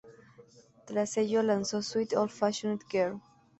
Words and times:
Tras 0.87 1.15
ello 1.17 1.43
lanzó 1.43 1.83
"Sweet 1.83 2.13
Old-Fashioned 2.15 2.81
Girl. 2.89 3.21